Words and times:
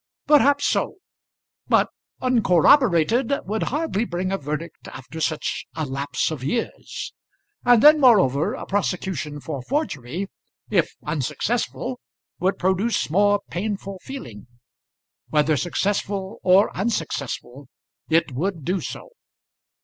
"Perhaps 0.25 0.65
so, 0.65 0.95
but 1.67 1.87
uncorroborated 2.23 3.31
would 3.45 3.61
hardly 3.61 4.03
bring 4.03 4.31
a 4.31 4.37
verdict 4.39 4.87
after 4.87 5.21
such 5.21 5.67
a 5.75 5.85
lapse 5.85 6.31
of 6.31 6.43
years. 6.43 7.13
And 7.63 7.83
then 7.83 7.99
moreover 8.01 8.55
a 8.55 8.65
prosecution 8.65 9.39
for 9.39 9.61
forgery, 9.61 10.27
if 10.71 10.95
unsuccessful, 11.05 11.99
would 12.39 12.57
produce 12.57 13.11
more 13.11 13.41
painful 13.51 13.99
feeling. 14.01 14.47
Whether 15.29 15.55
successful 15.55 16.39
or 16.41 16.75
unsuccessful 16.75 17.67
it 18.09 18.31
would 18.31 18.65
do 18.65 18.79
so. 18.81 19.11